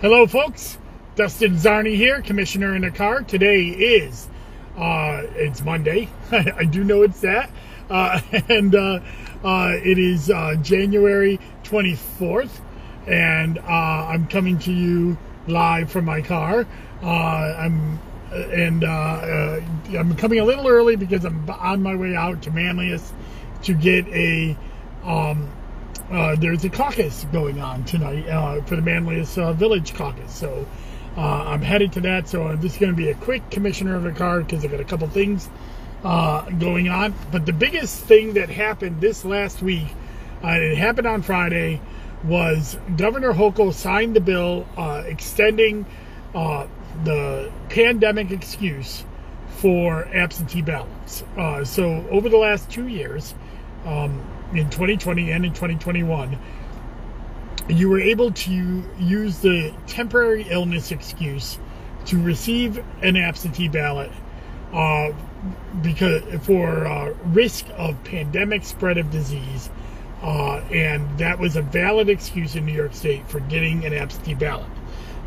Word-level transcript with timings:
Hello, 0.00 0.28
folks. 0.28 0.78
Dustin 1.16 1.56
Czarny 1.56 1.96
here, 1.96 2.22
commissioner 2.22 2.76
in 2.76 2.84
a 2.84 2.90
car. 2.92 3.22
Today 3.22 3.64
is 3.64 4.28
uh, 4.76 5.22
it's 5.34 5.64
Monday. 5.64 6.08
I 6.30 6.66
do 6.66 6.84
know 6.84 7.02
it's 7.02 7.20
that, 7.22 7.50
uh, 7.90 8.20
and 8.48 8.76
uh, 8.76 9.00
uh 9.42 9.72
it 9.74 9.98
is 9.98 10.30
uh, 10.30 10.54
January 10.62 11.40
24th, 11.64 12.60
and 13.08 13.58
uh, 13.58 13.62
I'm 13.66 14.28
coming 14.28 14.56
to 14.60 14.72
you 14.72 15.18
live 15.48 15.90
from 15.90 16.04
my 16.04 16.22
car. 16.22 16.64
I'm 17.02 17.98
and 18.30 18.84
I'm 18.84 20.14
coming 20.14 20.38
a 20.38 20.44
little 20.44 20.68
early 20.68 20.94
because 20.94 21.24
I'm 21.24 21.50
on 21.50 21.82
my 21.82 21.96
way 21.96 22.14
out 22.14 22.40
to 22.42 22.52
Manlius 22.52 23.12
to 23.64 23.74
get 23.74 24.06
a 24.10 24.56
um, 25.02 25.50
uh, 26.10 26.34
there's 26.36 26.64
a 26.64 26.70
caucus 26.70 27.26
going 27.32 27.60
on 27.60 27.84
tonight 27.84 28.26
uh, 28.28 28.62
for 28.62 28.76
the 28.76 28.82
Manlius 28.82 29.36
uh, 29.36 29.52
Village 29.52 29.94
Caucus. 29.94 30.34
So 30.34 30.66
uh, 31.16 31.20
I'm 31.20 31.60
headed 31.60 31.92
to 31.92 32.00
that. 32.02 32.28
So 32.28 32.56
this 32.56 32.72
is 32.72 32.78
going 32.78 32.92
to 32.92 32.96
be 32.96 33.10
a 33.10 33.14
quick 33.14 33.50
commissioner 33.50 33.94
of 33.94 34.04
the 34.04 34.12
card 34.12 34.46
because 34.46 34.64
I've 34.64 34.70
got 34.70 34.80
a 34.80 34.84
couple 34.84 35.06
things 35.08 35.48
uh, 36.04 36.48
going 36.50 36.88
on. 36.88 37.14
But 37.30 37.44
the 37.44 37.52
biggest 37.52 38.04
thing 38.04 38.34
that 38.34 38.48
happened 38.48 39.00
this 39.00 39.24
last 39.24 39.60
week, 39.60 39.88
uh, 40.42 40.48
it 40.48 40.78
happened 40.78 41.06
on 41.06 41.22
Friday, 41.22 41.80
was 42.24 42.78
Governor 42.96 43.32
Hochul 43.32 43.72
signed 43.72 44.16
the 44.16 44.20
bill 44.20 44.66
extending 45.06 45.86
the 46.32 47.52
pandemic 47.68 48.32
excuse 48.32 49.04
for 49.58 50.04
absentee 50.06 50.62
ballots. 50.62 51.22
so 51.64 52.04
over 52.10 52.28
the 52.28 52.36
last 52.36 52.68
two 52.70 52.88
years, 52.88 53.34
um, 53.84 54.20
in 54.52 54.70
2020 54.70 55.30
and 55.30 55.44
in 55.44 55.52
2021, 55.52 56.38
you 57.68 57.88
were 57.88 58.00
able 58.00 58.30
to 58.30 58.82
use 58.98 59.38
the 59.38 59.72
temporary 59.86 60.46
illness 60.48 60.90
excuse 60.90 61.58
to 62.06 62.20
receive 62.22 62.82
an 63.02 63.16
absentee 63.16 63.68
ballot 63.68 64.10
uh, 64.72 65.10
because 65.82 66.22
for 66.44 66.86
uh, 66.86 67.14
risk 67.26 67.66
of 67.76 68.02
pandemic 68.04 68.64
spread 68.64 68.98
of 68.98 69.10
disease, 69.10 69.70
uh, 70.22 70.56
and 70.72 71.18
that 71.18 71.38
was 71.38 71.56
a 71.56 71.62
valid 71.62 72.08
excuse 72.08 72.56
in 72.56 72.64
New 72.64 72.72
York 72.72 72.94
State 72.94 73.28
for 73.28 73.40
getting 73.40 73.84
an 73.84 73.92
absentee 73.92 74.34
ballot. 74.34 74.66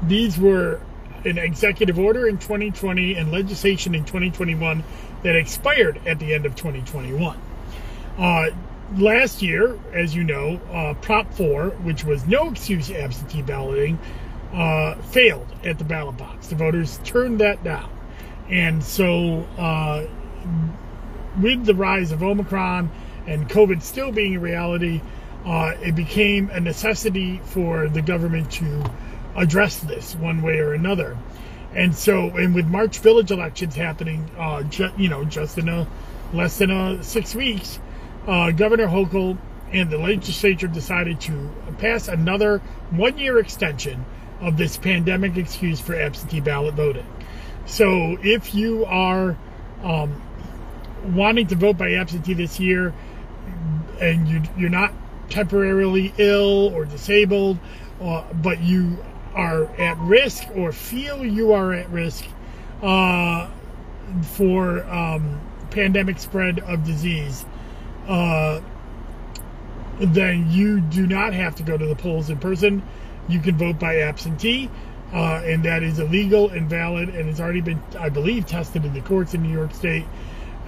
These 0.03 0.39
were 0.39 0.81
an 1.23 1.37
executive 1.37 1.99
order 1.99 2.27
in 2.27 2.37
2020 2.39 3.15
and 3.15 3.31
legislation 3.31 3.93
in 3.93 4.03
2021 4.03 4.83
that 5.23 5.35
expired 5.35 6.01
at 6.07 6.17
the 6.19 6.33
end 6.33 6.45
of 6.45 6.55
2021. 6.55 7.39
Uh, 8.91 9.01
last 9.01 9.41
year, 9.41 9.77
as 9.93 10.15
you 10.15 10.23
know, 10.23 10.59
uh, 10.71 10.93
Prop 11.01 11.33
4, 11.33 11.69
which 11.83 12.03
was 12.03 12.25
no 12.25 12.49
excuse 12.49 12.91
absentee 12.91 13.41
balloting, 13.41 13.99
uh, 14.53 14.95
failed 14.95 15.47
at 15.63 15.77
the 15.77 15.83
ballot 15.83 16.17
box. 16.17 16.47
The 16.47 16.55
voters 16.55 16.99
turned 17.03 17.39
that 17.39 17.63
down. 17.63 17.89
And 18.49 18.83
so, 18.83 19.47
uh, 19.57 20.05
with 21.41 21.65
the 21.65 21.75
rise 21.75 22.11
of 22.11 22.21
Omicron 22.21 22.91
and 23.25 23.49
COVID 23.49 23.81
still 23.81 24.11
being 24.11 24.35
a 24.35 24.39
reality, 24.39 25.01
uh, 25.45 25.73
it 25.81 25.95
became 25.95 26.49
a 26.49 26.59
necessity 26.59 27.39
for 27.45 27.87
the 27.87 28.01
government 28.01 28.51
to 28.51 28.83
address 29.35 29.79
this 29.79 30.15
one 30.15 30.41
way 30.41 30.59
or 30.59 30.73
another. 30.73 31.17
And 31.73 31.95
so, 31.95 32.35
and 32.35 32.53
with 32.53 32.67
March 32.67 32.99
village 32.99 33.31
elections 33.31 33.75
happening, 33.75 34.29
uh, 34.37 34.63
ju- 34.63 34.91
you 34.97 35.07
know, 35.07 35.23
just 35.23 35.57
in 35.57 35.69
a 35.69 35.87
less 36.33 36.57
than 36.57 36.69
a 36.69 37.01
six 37.01 37.33
weeks, 37.33 37.79
uh, 38.27 38.51
Governor 38.51 38.87
Hochul 38.87 39.37
and 39.71 39.89
the 39.89 39.97
legislature 39.97 40.67
decided 40.67 41.21
to 41.21 41.49
pass 41.77 42.07
another 42.07 42.59
one 42.89 43.17
year 43.17 43.39
extension 43.39 44.05
of 44.41 44.57
this 44.57 44.77
pandemic 44.77 45.37
excuse 45.37 45.79
for 45.79 45.95
absentee 45.95 46.41
ballot 46.41 46.75
voting. 46.75 47.05
So 47.65 48.17
if 48.21 48.53
you 48.53 48.85
are 48.85 49.37
um, 49.83 50.21
wanting 51.05 51.47
to 51.47 51.55
vote 51.55 51.77
by 51.77 51.93
absentee 51.93 52.33
this 52.33 52.59
year 52.59 52.93
and 53.99 54.27
you, 54.27 54.41
you're 54.57 54.69
not 54.69 54.93
temporarily 55.29 56.13
ill 56.17 56.73
or 56.73 56.85
disabled, 56.85 57.57
uh, 58.01 58.23
but 58.33 58.61
you 58.61 59.03
are 59.33 59.65
at 59.79 59.97
risk 59.99 60.43
or 60.55 60.71
feel 60.71 61.23
you 61.25 61.53
are 61.53 61.73
at 61.73 61.89
risk 61.89 62.25
uh, 62.81 63.49
for 64.23 64.83
um, 64.85 65.39
pandemic 65.69 66.19
spread 66.19 66.59
of 66.59 66.83
disease, 66.83 67.45
uh, 68.11 68.61
then 69.99 70.51
you 70.51 70.81
do 70.81 71.07
not 71.07 71.33
have 71.33 71.55
to 71.55 71.63
go 71.63 71.77
to 71.77 71.85
the 71.85 71.95
polls 71.95 72.29
in 72.29 72.37
person. 72.37 72.83
You 73.29 73.39
can 73.39 73.57
vote 73.57 73.79
by 73.79 74.01
absentee, 74.01 74.69
uh, 75.13 75.41
and 75.45 75.63
that 75.63 75.81
is 75.81 75.97
illegal 75.97 76.49
and 76.49 76.69
valid, 76.69 77.09
and 77.09 77.29
it's 77.29 77.39
already 77.39 77.61
been, 77.61 77.81
I 77.97 78.09
believe, 78.09 78.45
tested 78.45 78.83
in 78.83 78.93
the 78.93 78.99
courts 79.01 79.33
in 79.33 79.41
New 79.41 79.53
York 79.53 79.73
State. 79.73 80.05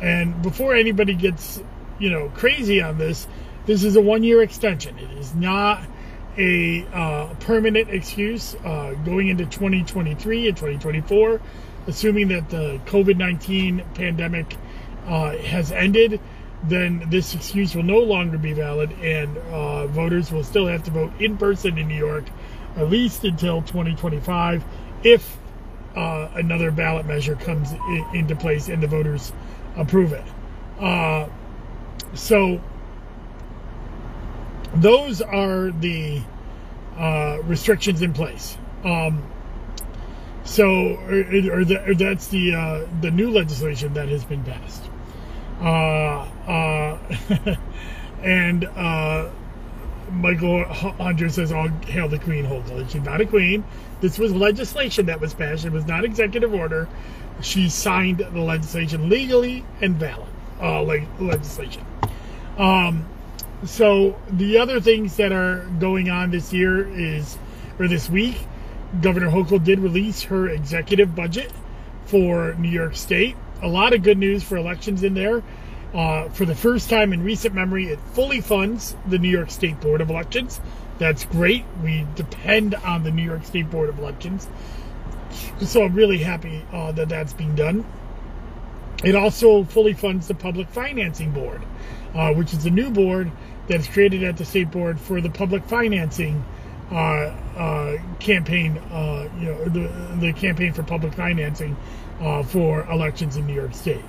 And 0.02 0.42
before 0.42 0.74
anybody 0.74 1.16
gets, 1.16 1.62
you 2.00 2.10
know, 2.10 2.30
crazy 2.30 2.82
on 2.82 2.98
this, 2.98 3.28
this 3.66 3.84
is 3.84 3.98
a 3.98 4.02
one-year 4.02 4.42
extension. 4.42 4.98
It 4.98 5.12
is 5.18 5.36
not 5.36 5.84
a 6.38 6.86
uh, 6.94 7.34
permanent 7.42 7.90
excuse 7.90 8.56
uh, 8.64 8.96
going 9.04 9.28
into 9.28 9.46
2023 9.46 10.48
and 10.48 10.56
2024, 10.56 11.42
assuming 11.88 12.30
that 12.30 12.50
the 12.50 12.80
COVID-19 12.86 13.96
pandemic 13.96 14.56
uh, 15.08 15.36
has 15.38 15.74
ended 15.74 16.22
then 16.64 17.10
this 17.10 17.36
excuse 17.36 17.76
will 17.76 17.84
no 17.84 18.00
longer 18.00 18.38
be 18.38 18.54
valid, 18.54 18.92
and 19.02 19.38
uh, 19.38 19.88
voters 19.88 20.32
will 20.32 20.44
still 20.44 20.68
have 20.68 20.84
to 20.84 20.92
vote 20.92 21.12
in 21.20 21.38
person 21.38 21.78
in 21.78 21.88
New 21.88 21.98
York 21.98 22.26
at 22.76 22.90
least 22.90 23.24
until 23.24 23.62
2025 23.62 24.64
if 25.04 25.38
uh, 25.96 26.30
another 26.34 26.72
ballot 26.72 27.06
measure 27.06 27.36
comes 27.36 27.72
in, 27.72 28.06
into 28.14 28.36
place 28.36 28.68
and 28.68 28.82
the 28.82 28.88
voters 28.88 29.32
approve 29.76 30.14
it. 30.14 30.26
Uh, 30.80 31.28
so 32.14 32.62
those 34.76 35.22
are 35.22 35.72
the 35.72 36.22
uh, 36.98 37.40
restrictions 37.44 38.02
in 38.02 38.14
place. 38.14 38.58
Um, 38.84 39.24
so, 40.46 40.96
or, 40.96 41.20
or, 41.60 41.66
the, 41.66 41.84
or 41.88 41.96
that's 41.96 42.28
the 42.28 42.54
uh, 42.54 42.88
the 43.02 43.12
new 43.12 43.32
legislation 43.32 43.94
that 43.94 44.10
has 44.10 44.26
been 44.26 44.44
passed. 44.44 44.84
Uh, 45.64 46.28
uh, 46.46 46.98
and 48.22 48.66
uh, 48.66 49.30
Michael 50.12 50.66
Hunter 50.66 51.30
says, 51.30 51.54
"All 51.54 51.70
hail 51.88 52.10
the 52.10 52.20
Queen, 52.20 52.46
Hochul." 52.46 52.90
She's 52.90 53.02
not 53.02 53.22
a 53.22 53.26
queen. 53.26 53.64
This 54.02 54.20
was 54.20 54.34
legislation 54.34 55.06
that 55.06 55.22
was 55.22 55.34
passed. 55.34 55.64
It 55.64 55.72
was 55.72 55.86
not 55.86 56.04
executive 56.04 56.54
order. 56.54 56.90
She 57.42 57.70
signed 57.70 58.20
the 58.20 58.42
legislation 58.42 59.10
legally 59.10 59.64
and 59.80 59.96
valid, 59.96 60.28
uh, 60.62 60.84
legislation. 60.84 61.86
Um, 62.58 63.06
so 63.66 64.20
the 64.30 64.58
other 64.58 64.82
things 64.82 65.16
that 65.16 65.32
are 65.32 65.66
going 65.80 66.10
on 66.10 66.32
this 66.32 66.52
year 66.52 66.88
is, 66.94 67.38
or 67.80 67.88
this 67.88 68.10
week, 68.10 68.36
Governor 69.02 69.30
Hochul 69.30 69.64
did 69.64 69.80
release 69.80 70.24
her 70.24 70.50
executive 70.50 71.16
budget 71.16 71.54
for 72.06 72.54
New 72.56 72.70
York 72.70 72.96
State 72.96 73.38
a 73.64 73.68
lot 73.68 73.94
of 73.94 74.04
good 74.04 74.18
news 74.18 74.44
for 74.44 74.58
elections 74.58 75.04
in 75.04 75.14
there. 75.14 75.42
Uh, 75.94 76.28
for 76.30 76.46
the 76.46 76.56
first 76.56 76.90
time 76.90 77.14
in 77.14 77.24
recent 77.24 77.54
memory, 77.54 77.86
it 77.86 78.00
fully 78.14 78.42
funds 78.42 78.96
the 79.08 79.18
New 79.18 79.30
York 79.30 79.50
State 79.50 79.80
Board 79.80 80.02
of 80.02 80.10
Elections. 80.10 80.60
That's 81.00 81.26
great. 81.26 81.66
We 81.84 82.06
depend 82.16 82.76
on 82.76 83.04
the 83.04 83.12
New 83.12 83.24
York 83.24 83.46
State 83.46 83.70
Board 83.70 83.90
of 83.90 84.00
Elections. 84.00 84.48
So 85.62 85.84
I'm 85.84 85.94
really 85.94 86.20
happy 86.20 86.66
uh, 86.72 86.92
that 86.94 87.10
that's 87.10 87.34
being 87.34 87.56
done. 87.56 87.86
It 89.04 89.16
also 89.16 89.64
fully 89.64 89.94
funds 89.94 90.28
the 90.28 90.36
Public 90.36 90.70
Financing 90.70 91.32
Board, 91.32 91.62
uh, 92.14 92.34
which 92.34 92.54
is 92.54 92.66
a 92.66 92.70
new 92.70 92.90
board 92.90 93.32
that's 93.68 93.88
created 93.88 94.24
at 94.24 94.38
the 94.38 94.46
State 94.46 94.72
Board 94.72 95.00
for 95.00 95.22
the 95.22 95.30
public 95.30 95.64
financing 95.66 96.44
uh, 96.92 96.96
uh, 96.96 97.98
campaign, 98.20 98.78
uh, 98.92 99.28
you 99.40 99.46
know, 99.46 99.66
the, 99.66 99.88
the 100.20 100.34
campaign 100.34 100.74
for 100.74 100.84
public 100.84 101.14
financing 101.14 101.76
uh, 102.22 102.44
for 102.44 102.90
elections 102.90 103.38
in 103.38 103.48
New 103.48 103.56
York 103.56 103.74
State. 103.74 104.04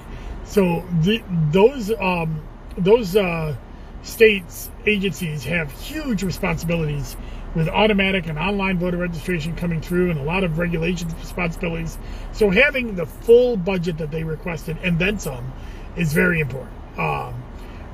So 0.44 0.84
the, 1.00 1.22
those 1.50 1.90
um, 1.98 2.42
those 2.76 3.16
uh, 3.16 3.56
states 4.02 4.70
agencies 4.86 5.44
have 5.44 5.70
huge 5.72 6.22
responsibilities 6.22 7.16
with 7.54 7.68
automatic 7.68 8.26
and 8.26 8.38
online 8.38 8.78
voter 8.78 8.96
registration 8.96 9.54
coming 9.54 9.80
through 9.80 10.10
and 10.10 10.18
a 10.18 10.22
lot 10.22 10.44
of 10.44 10.58
regulations 10.58 11.14
responsibilities. 11.14 11.98
So 12.32 12.50
having 12.50 12.96
the 12.96 13.06
full 13.06 13.56
budget 13.56 13.98
that 13.98 14.10
they 14.10 14.24
requested 14.24 14.76
and 14.82 14.98
then 14.98 15.18
some 15.18 15.52
is 15.96 16.12
very 16.12 16.40
important. 16.40 16.76
Um, 16.98 17.34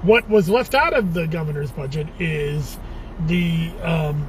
what 0.03 0.29
was 0.29 0.49
left 0.49 0.75
out 0.75 0.95
of 0.95 1.13
the 1.13 1.27
governor's 1.27 1.71
budget 1.71 2.07
is 2.19 2.79
the 3.27 3.71
um, 3.83 4.29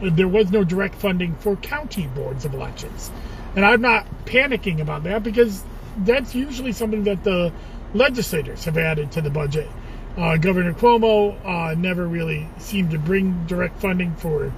there 0.00 0.28
was 0.28 0.50
no 0.50 0.64
direct 0.64 0.94
funding 0.94 1.34
for 1.36 1.56
county 1.56 2.06
boards 2.08 2.44
of 2.44 2.54
elections. 2.54 3.10
And 3.56 3.64
I'm 3.64 3.80
not 3.80 4.06
panicking 4.26 4.80
about 4.80 5.02
that 5.04 5.22
because 5.22 5.64
that's 5.98 6.34
usually 6.34 6.72
something 6.72 7.04
that 7.04 7.24
the 7.24 7.52
legislators 7.94 8.64
have 8.64 8.76
added 8.76 9.10
to 9.12 9.22
the 9.22 9.30
budget. 9.30 9.68
Uh, 10.16 10.36
Governor 10.36 10.74
Cuomo 10.74 11.36
uh, 11.44 11.74
never 11.74 12.06
really 12.06 12.48
seemed 12.58 12.90
to 12.90 12.98
bring 12.98 13.46
direct 13.46 13.80
funding 13.80 14.14
for 14.16 14.52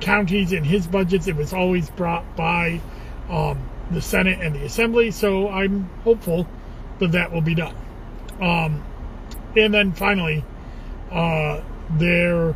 counties 0.00 0.52
in 0.52 0.64
his 0.64 0.86
budgets. 0.86 1.26
It 1.26 1.36
was 1.36 1.52
always 1.52 1.90
brought 1.90 2.36
by 2.36 2.80
um, 3.28 3.68
the 3.90 4.00
Senate 4.00 4.38
and 4.40 4.54
the 4.54 4.64
Assembly, 4.64 5.10
so 5.10 5.48
I'm 5.48 5.84
hopeful 6.04 6.46
that 6.98 7.12
that 7.12 7.32
will 7.32 7.40
be 7.40 7.54
done. 7.54 7.74
Um, 8.40 8.84
and 9.56 9.72
then 9.72 9.92
finally, 9.92 10.44
uh, 11.10 11.62
there 11.90 12.54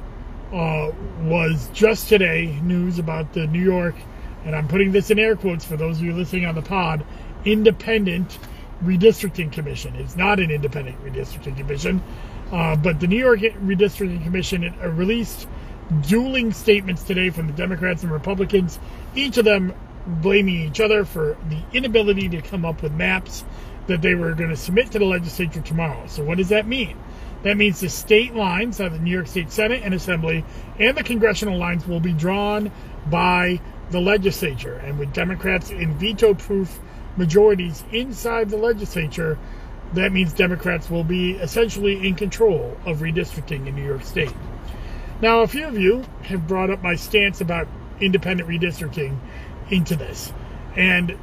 uh, 0.52 0.90
was 1.22 1.68
just 1.72 2.08
today 2.08 2.58
news 2.62 2.98
about 2.98 3.32
the 3.32 3.46
New 3.46 3.62
York, 3.62 3.94
and 4.44 4.54
I'm 4.54 4.68
putting 4.68 4.92
this 4.92 5.10
in 5.10 5.18
air 5.18 5.36
quotes 5.36 5.64
for 5.64 5.76
those 5.76 5.98
of 5.98 6.04
you 6.04 6.12
listening 6.12 6.46
on 6.46 6.54
the 6.54 6.62
pod, 6.62 7.04
independent 7.44 8.38
redistricting 8.82 9.52
commission. 9.52 9.94
It's 9.96 10.16
not 10.16 10.40
an 10.40 10.50
independent 10.50 11.02
redistricting 11.04 11.56
commission, 11.56 12.02
uh, 12.52 12.76
but 12.76 13.00
the 13.00 13.06
New 13.06 13.18
York 13.18 13.40
Redistricting 13.40 14.22
Commission 14.24 14.74
uh, 14.82 14.88
released 14.88 15.46
dueling 16.02 16.52
statements 16.52 17.02
today 17.02 17.30
from 17.30 17.46
the 17.46 17.52
Democrats 17.52 18.02
and 18.02 18.12
Republicans, 18.12 18.78
each 19.14 19.36
of 19.38 19.44
them 19.44 19.74
blaming 20.06 20.68
each 20.68 20.80
other 20.80 21.04
for 21.04 21.36
the 21.48 21.58
inability 21.72 22.28
to 22.28 22.40
come 22.40 22.64
up 22.64 22.82
with 22.82 22.92
maps 22.92 23.44
that 23.86 24.02
they 24.02 24.14
were 24.14 24.34
going 24.34 24.50
to 24.50 24.56
submit 24.56 24.90
to 24.92 24.98
the 24.98 25.04
legislature 25.04 25.60
tomorrow. 25.60 26.06
So, 26.06 26.24
what 26.24 26.38
does 26.38 26.48
that 26.48 26.66
mean? 26.66 26.96
That 27.42 27.56
means 27.56 27.80
the 27.80 27.88
state 27.88 28.34
lines 28.34 28.80
of 28.80 28.92
the 28.92 28.98
New 28.98 29.10
York 29.10 29.26
State 29.26 29.50
Senate 29.50 29.82
and 29.84 29.94
Assembly 29.94 30.44
and 30.78 30.96
the 30.96 31.02
congressional 31.02 31.58
lines 31.58 31.86
will 31.86 32.00
be 32.00 32.12
drawn 32.12 32.70
by 33.06 33.60
the 33.90 34.00
legislature. 34.00 34.74
And 34.74 34.98
with 34.98 35.12
Democrats 35.12 35.70
in 35.70 35.94
veto 35.94 36.34
proof 36.34 36.80
majorities 37.16 37.84
inside 37.92 38.50
the 38.50 38.56
legislature, 38.56 39.38
that 39.94 40.12
means 40.12 40.32
Democrats 40.32 40.88
will 40.88 41.04
be 41.04 41.32
essentially 41.32 42.06
in 42.06 42.14
control 42.14 42.76
of 42.86 42.98
redistricting 42.98 43.66
in 43.66 43.74
New 43.74 43.84
York 43.84 44.04
State. 44.04 44.32
Now, 45.20 45.40
a 45.40 45.46
few 45.46 45.66
of 45.66 45.76
you 45.76 46.04
have 46.22 46.46
brought 46.46 46.70
up 46.70 46.82
my 46.82 46.94
stance 46.94 47.40
about 47.40 47.68
independent 48.00 48.48
redistricting 48.48 49.18
into 49.70 49.96
this, 49.96 50.32
and 50.76 51.18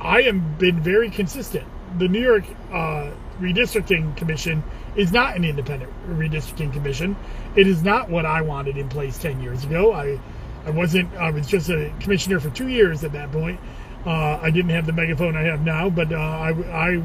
I 0.00 0.22
have 0.22 0.58
been 0.58 0.80
very 0.80 1.10
consistent. 1.10 1.66
The 1.98 2.08
New 2.08 2.20
York 2.20 2.44
uh, 2.72 3.12
Redistricting 3.38 4.16
Commission 4.16 4.64
is 4.96 5.12
not 5.12 5.36
an 5.36 5.44
independent 5.44 5.92
redistricting 6.08 6.72
commission. 6.72 7.16
It 7.54 7.66
is 7.66 7.82
not 7.82 8.08
what 8.08 8.26
I 8.26 8.42
wanted 8.42 8.76
in 8.76 8.88
place 8.88 9.18
10 9.18 9.40
years 9.42 9.64
ago. 9.64 9.92
I, 9.92 10.18
I 10.64 10.70
wasn't, 10.70 11.12
I 11.14 11.30
was 11.30 11.46
just 11.46 11.68
a 11.70 11.92
commissioner 12.00 12.40
for 12.40 12.50
two 12.50 12.68
years 12.68 13.04
at 13.04 13.12
that 13.12 13.32
point. 13.32 13.60
Uh, 14.04 14.38
I 14.42 14.50
didn't 14.50 14.70
have 14.70 14.86
the 14.86 14.92
megaphone 14.92 15.36
I 15.36 15.42
have 15.42 15.64
now, 15.64 15.88
but 15.88 16.12
uh, 16.12 16.16
I, 16.16 16.50
I 16.50 17.02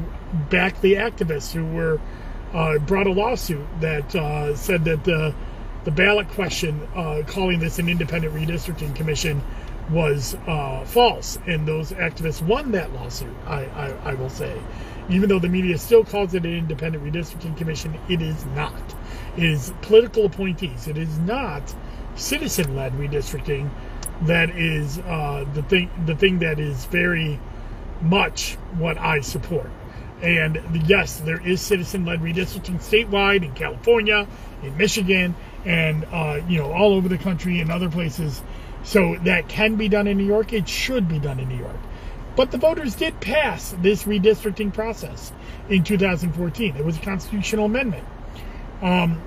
backed 0.50 0.82
the 0.82 0.94
activists 0.94 1.52
who 1.52 1.64
were 1.64 2.00
uh, 2.52 2.78
brought 2.78 3.06
a 3.06 3.12
lawsuit 3.12 3.66
that 3.80 4.14
uh, 4.14 4.54
said 4.56 4.84
that 4.84 5.04
the 5.04 5.34
the 5.84 5.90
ballot 5.92 6.28
question 6.30 6.86
uh, 6.94 7.22
calling 7.26 7.60
this 7.60 7.78
an 7.78 7.88
independent 7.88 8.34
redistricting 8.34 8.94
commission 8.94 9.42
was 9.90 10.34
uh, 10.46 10.84
false, 10.84 11.38
and 11.46 11.66
those 11.66 11.92
activists 11.92 12.42
won 12.42 12.72
that 12.72 12.92
lawsuit. 12.92 13.34
I, 13.46 13.64
I, 13.64 14.10
I 14.10 14.14
will 14.14 14.28
say, 14.28 14.60
even 15.08 15.28
though 15.28 15.38
the 15.38 15.48
media 15.48 15.78
still 15.78 16.04
calls 16.04 16.34
it 16.34 16.44
an 16.44 16.52
independent 16.52 17.02
redistricting 17.02 17.56
commission, 17.56 17.98
it 18.08 18.20
is 18.20 18.44
not. 18.46 18.82
It 19.36 19.44
is 19.44 19.72
political 19.80 20.26
appointees. 20.26 20.88
It 20.88 20.98
is 20.98 21.16
not 21.18 21.74
citizen-led 22.18 22.92
redistricting 22.92 23.70
that 24.22 24.50
is 24.50 24.98
uh, 24.98 25.44
the 25.54 25.62
thing 25.62 25.90
the 26.06 26.14
thing 26.14 26.40
that 26.40 26.58
is 26.58 26.84
very 26.86 27.38
much 28.00 28.54
what 28.76 28.98
I 28.98 29.20
support. 29.20 29.70
And 30.20 30.60
yes, 30.86 31.20
there 31.20 31.40
is 31.46 31.60
citizen-led 31.60 32.20
redistricting 32.20 32.80
statewide 32.80 33.44
in 33.44 33.54
California, 33.54 34.26
in 34.64 34.76
Michigan, 34.76 35.36
and 35.64 36.04
uh, 36.12 36.40
you 36.48 36.58
know 36.58 36.72
all 36.72 36.94
over 36.94 37.08
the 37.08 37.18
country 37.18 37.60
and 37.60 37.70
other 37.70 37.88
places. 37.88 38.42
So 38.82 39.16
that 39.22 39.48
can 39.48 39.76
be 39.76 39.88
done 39.88 40.06
in 40.06 40.16
New 40.16 40.26
York. 40.26 40.52
It 40.52 40.68
should 40.68 41.08
be 41.08 41.18
done 41.18 41.38
in 41.38 41.48
New 41.48 41.58
York. 41.58 41.76
But 42.36 42.52
the 42.52 42.58
voters 42.58 42.94
did 42.94 43.20
pass 43.20 43.74
this 43.80 44.04
redistricting 44.04 44.72
process 44.72 45.32
in 45.68 45.82
2014. 45.82 46.76
It 46.76 46.84
was 46.84 46.96
a 46.96 47.00
constitutional 47.00 47.64
amendment. 47.64 48.06
Um, 48.80 49.20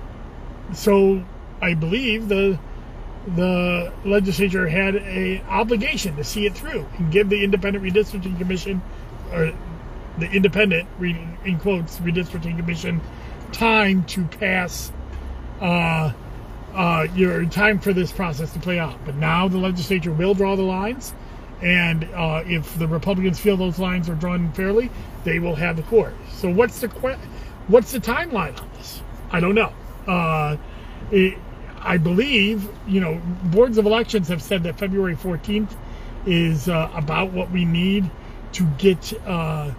so 0.72 1.22
I 1.60 1.74
believe 1.74 2.28
the 2.28 2.58
the 3.26 3.92
legislature 4.04 4.68
had 4.68 4.96
a 4.96 5.40
obligation 5.48 6.16
to 6.16 6.24
see 6.24 6.46
it 6.46 6.54
through 6.54 6.86
and 6.98 7.12
give 7.12 7.28
the 7.28 7.42
independent 7.44 7.84
redistricting 7.84 8.36
commission 8.36 8.82
or 9.32 9.52
the 10.18 10.30
independent 10.30 10.88
in 11.00 11.58
quotes 11.60 11.98
redistricting 11.98 12.56
commission 12.56 13.00
time 13.52 14.04
to 14.04 14.24
pass 14.24 14.92
uh, 15.60 16.12
uh, 16.74 17.06
your 17.14 17.44
time 17.46 17.78
for 17.78 17.92
this 17.92 18.10
process 18.10 18.52
to 18.52 18.58
play 18.58 18.78
out. 18.78 18.98
But 19.04 19.14
now 19.14 19.48
the 19.48 19.58
legislature 19.58 20.12
will 20.12 20.34
draw 20.34 20.56
the 20.56 20.62
lines, 20.62 21.14
and 21.60 22.04
uh, 22.04 22.42
if 22.46 22.78
the 22.78 22.88
Republicans 22.88 23.38
feel 23.38 23.56
those 23.56 23.78
lines 23.78 24.08
are 24.08 24.14
drawn 24.14 24.52
fairly, 24.52 24.90
they 25.24 25.38
will 25.38 25.54
have 25.54 25.76
the 25.76 25.82
court. 25.82 26.14
So 26.32 26.50
what's 26.50 26.80
the 26.80 26.88
what's 27.68 27.92
the 27.92 28.00
timeline 28.00 28.60
on 28.60 28.70
this? 28.74 29.00
I 29.30 29.40
don't 29.40 29.54
know. 29.54 29.72
Uh, 30.06 30.56
it, 31.10 31.38
I 31.84 31.98
believe, 31.98 32.68
you 32.86 33.00
know, 33.00 33.20
boards 33.44 33.78
of 33.78 33.86
elections 33.86 34.28
have 34.28 34.42
said 34.42 34.62
that 34.64 34.78
February 34.78 35.16
14th 35.16 35.74
is 36.26 36.68
uh, 36.68 36.90
about 36.94 37.32
what 37.32 37.50
we 37.50 37.64
need 37.64 38.08
to 38.52 38.64
get 38.78 39.12
uh, 39.26 39.72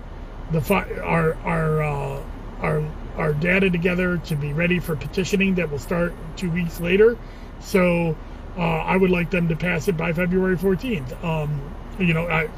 the 0.52 0.74
our 1.04 1.36
our 1.36 1.84
uh, 1.84 2.24
our 2.60 2.84
our 3.16 3.34
data 3.34 3.70
together 3.70 4.18
to 4.18 4.36
be 4.36 4.52
ready 4.54 4.80
for 4.80 4.96
petitioning 4.96 5.56
that 5.56 5.70
will 5.70 5.80
start 5.80 6.14
two 6.36 6.50
weeks 6.52 6.82
later. 6.82 7.18
So 7.62 8.18
uh, 8.58 8.62
I 8.62 8.98
would 8.98 9.12
like 9.12 9.30
them 9.32 9.48
to 9.48 9.56
pass 9.56 9.88
it 9.88 9.96
by 9.96 10.14
February 10.14 10.58
14th. 10.58 11.24
Um, 11.24 11.62
you 12.00 12.14
know, 12.14 12.28
I, 12.28 12.50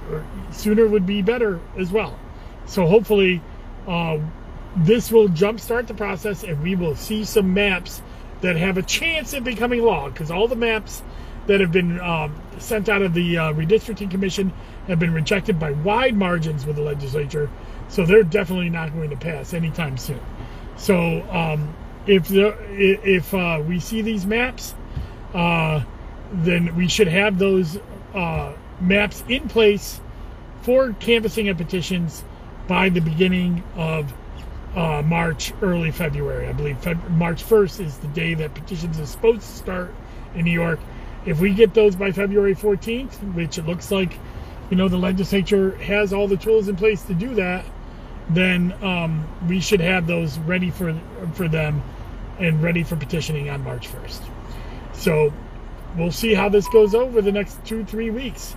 sooner 0.52 0.88
would 0.88 1.06
be 1.06 1.22
better 1.22 1.60
as 1.78 1.92
well. 1.92 2.18
So 2.66 2.88
hopefully, 2.88 3.42
uh, 3.88 4.20
this 4.78 5.12
will 5.12 5.28
jumpstart 5.28 5.88
the 5.88 5.94
process, 5.94 6.44
and 6.44 6.62
we 6.64 6.76
will 6.76 6.96
see 6.96 7.24
some 7.24 7.54
maps 7.54 8.02
that 8.46 8.56
have 8.56 8.78
a 8.78 8.84
chance 8.84 9.34
of 9.34 9.44
becoming 9.44 9.82
law 9.82 10.10
because 10.10 10.32
all 10.32 10.48
the 10.48 10.56
maps 10.56 11.02
that 11.48 11.60
have 11.60 11.72
been 11.72 12.00
um, 12.00 12.40
sent 12.58 12.90
out 12.90 13.02
of 13.02 13.14
the 13.14 13.38
uh, 13.38 13.54
redistricting 13.54 14.10
commission 14.10 14.52
have 14.88 15.00
been 15.00 15.14
rejected 15.14 15.60
by 15.60 15.72
wide 15.72 16.16
margins 16.16 16.66
with 16.66 16.76
the 16.76 16.82
legislature. 16.82 17.50
So 17.90 18.06
they're 18.06 18.24
definitely 18.24 18.70
not 18.70 18.94
going 18.94 19.10
to 19.12 19.18
pass 19.18 19.54
anytime 19.54 19.98
soon. 19.98 20.20
So 20.78 21.22
um, 21.30 21.76
if 22.08 22.28
the, 22.28 22.56
if 22.72 23.34
uh, 23.34 23.62
we 23.66 23.80
see 23.80 24.02
these 24.02 24.26
maps 24.26 24.76
uh, 25.34 25.84
then 26.32 26.76
we 26.76 26.88
should 26.88 27.08
have 27.08 27.38
those 27.38 27.78
uh, 28.14 28.54
maps 28.80 29.24
in 29.28 29.48
place 29.48 30.00
for 30.62 30.94
canvassing 30.94 31.50
and 31.50 31.58
petitions 31.58 32.24
by 32.68 32.90
the 32.90 33.02
beginning 33.02 33.64
of 33.76 34.14
uh, 34.76 35.02
March, 35.06 35.54
early 35.62 35.92
February. 35.92 36.48
I 36.48 36.54
believe 36.54 36.80
Feb- 36.82 37.10
March 37.12 37.44
1st 37.44 37.80
is 37.86 37.98
the 37.98 38.08
day 38.10 38.34
that 38.34 38.54
petitions 38.54 39.00
are 39.00 39.06
supposed 39.06 39.42
to 39.42 39.48
start 39.48 39.94
in 40.36 40.46
New 40.46 40.52
York. 40.52 40.80
If 41.26 41.40
we 41.40 41.54
get 41.54 41.74
those 41.74 41.96
by 41.96 42.12
February 42.12 42.56
14th, 42.56 43.34
which 43.34 43.58
it 43.58 43.66
looks 43.66 43.90
like, 43.90 44.18
you 44.70 44.78
know, 44.78 44.88
the 44.88 44.98
legislature 44.98 45.76
has 45.78 46.14
all 46.14 46.28
the 46.28 46.38
tools 46.38 46.68
in 46.68 46.76
place 46.76 47.04
to 47.04 47.14
do 47.14 47.34
that, 47.36 47.66
then 48.30 48.74
um, 48.84 49.28
we 49.48 49.60
should 49.60 49.80
have 49.80 50.08
those 50.08 50.38
ready 50.40 50.72
for 50.72 51.00
for 51.34 51.48
them 51.48 51.84
and 52.40 52.62
ready 52.62 52.84
for 52.84 52.96
petitioning 52.96 53.50
on 53.50 53.64
March 53.64 53.88
1st. 53.88 54.22
So 54.94 55.32
we'll 55.96 56.12
see 56.12 56.34
how 56.34 56.50
this 56.50 56.68
goes 56.70 56.96
over 56.96 57.22
the 57.22 57.32
next 57.32 57.64
two 57.66 57.86
three 57.86 58.10
weeks. 58.10 58.56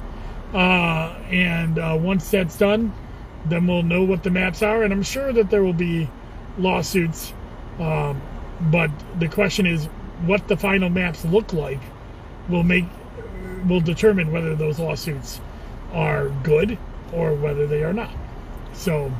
Uh, 0.52 1.14
and 1.28 1.78
uh, 1.78 1.96
once 2.00 2.30
that's 2.30 2.56
done, 2.56 2.92
then 3.50 3.66
we'll 3.66 3.82
know 3.82 4.02
what 4.04 4.22
the 4.22 4.30
maps 4.30 4.62
are, 4.62 4.82
and 4.82 4.92
I'm 4.92 5.02
sure 5.02 5.32
that 5.32 5.50
there 5.50 5.62
will 5.62 5.72
be 5.72 6.08
lawsuits. 6.58 7.32
Um, 7.78 8.20
but 8.60 8.90
the 9.18 9.28
question 9.28 9.66
is, 9.66 9.86
what 10.26 10.48
the 10.48 10.56
final 10.56 10.88
maps 10.88 11.24
look 11.24 11.52
like 11.52 11.80
will 12.48 12.64
make 12.64 12.84
will 13.66 13.80
determine 13.80 14.32
whether 14.32 14.54
those 14.54 14.78
lawsuits 14.78 15.40
are 15.92 16.28
good 16.42 16.78
or 17.12 17.34
whether 17.34 17.66
they 17.66 17.82
are 17.82 17.92
not. 17.92 18.10
So 18.72 19.12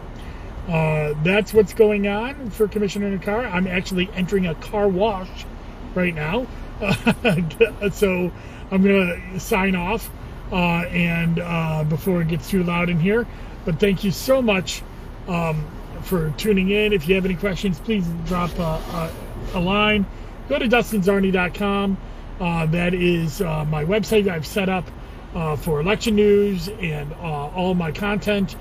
uh, 0.68 1.14
that's 1.23 1.54
what's 1.54 1.75
going 1.75 2.06
on 2.06 2.50
for 2.50 2.68
Commissioner 2.68 3.08
in 3.08 3.14
a 3.14 3.18
Car. 3.18 3.47
I'm 3.47 3.66
actually 3.66 4.11
entering 4.14 4.47
a 4.47 4.54
car 4.56 4.88
wash 4.88 5.47
right 5.94 6.14
now, 6.14 6.47
so 7.92 8.30
I'm 8.70 8.82
gonna 8.82 9.40
sign 9.40 9.75
off 9.75 10.11
uh, 10.52 10.85
and 10.87 11.38
uh, 11.38 11.85
before 11.85 12.23
it 12.23 12.28
gets 12.28 12.50
too 12.50 12.62
loud 12.64 12.88
in 12.88 13.00
here. 13.00 13.26
But 13.68 13.78
thank 13.78 14.02
you 14.02 14.12
so 14.12 14.40
much 14.40 14.82
um, 15.28 15.62
for 16.00 16.30
tuning 16.38 16.70
in. 16.70 16.94
If 16.94 17.06
you 17.06 17.14
have 17.16 17.26
any 17.26 17.34
questions, 17.34 17.78
please 17.78 18.06
drop 18.25 18.58
a, 18.58 18.62
a, 18.62 19.12
a 19.52 19.60
line. 19.60 20.06
Go 20.48 20.58
to 20.58 20.66
dustinczarny.com. 20.66 21.98
Uh, 22.40 22.64
that 22.64 22.94
is 22.94 23.42
uh, 23.42 23.66
my 23.66 23.84
website 23.84 24.26
I've 24.26 24.46
set 24.46 24.70
up 24.70 24.87
uh, 25.34 25.54
for 25.56 25.80
election 25.80 26.16
news 26.16 26.68
and 26.80 27.12
uh, 27.12 27.48
all 27.48 27.75
my 27.75 27.92
content. 27.92 28.56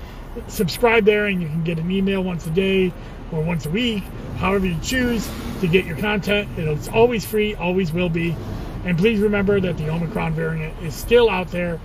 Subscribe 0.46 1.06
there, 1.06 1.24
and 1.24 1.40
you 1.40 1.48
can 1.48 1.64
get 1.64 1.78
an 1.78 1.90
email 1.90 2.22
once 2.22 2.46
a 2.46 2.50
day 2.50 2.92
or 3.32 3.40
once 3.40 3.64
a 3.64 3.70
week, 3.70 4.02
however 4.36 4.66
you 4.66 4.76
choose 4.82 5.26
to 5.62 5.68
get 5.68 5.86
your 5.86 5.96
content. 5.96 6.50
It's 6.58 6.88
always 6.88 7.24
free, 7.24 7.54
always 7.54 7.94
will 7.94 8.10
be. 8.10 8.36
And 8.84 8.98
please 8.98 9.20
remember 9.20 9.58
that 9.58 9.78
the 9.78 9.88
Omicron 9.88 10.34
variant 10.34 10.78
is 10.82 10.94
still 10.94 11.30
out 11.30 11.50
there. 11.50 11.80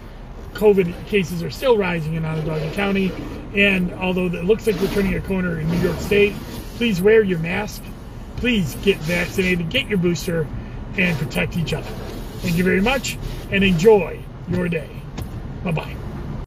COVID 0.53 1.07
cases 1.07 1.43
are 1.43 1.49
still 1.49 1.77
rising 1.77 2.15
in 2.15 2.25
Onondaga 2.25 2.71
County. 2.73 3.11
And 3.55 3.93
although 3.93 4.27
it 4.27 4.45
looks 4.45 4.65
like 4.67 4.79
we're 4.79 4.93
turning 4.93 5.15
a 5.15 5.21
corner 5.21 5.59
in 5.59 5.69
New 5.69 5.79
York 5.79 5.99
State, 5.99 6.33
please 6.75 7.01
wear 7.01 7.23
your 7.23 7.39
mask. 7.39 7.83
Please 8.37 8.75
get 8.83 8.97
vaccinated, 8.97 9.69
get 9.69 9.87
your 9.87 9.97
booster, 9.97 10.47
and 10.97 11.17
protect 11.17 11.57
each 11.57 11.73
other. 11.73 11.89
Thank 12.41 12.57
you 12.57 12.63
very 12.63 12.81
much 12.81 13.17
and 13.51 13.63
enjoy 13.63 14.19
your 14.49 14.67
day. 14.67 14.89
Bye 15.63 15.71
bye. 15.71 16.02